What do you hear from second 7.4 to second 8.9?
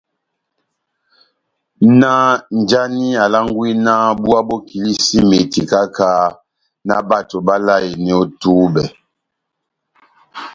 báláyeni ó túbɛ?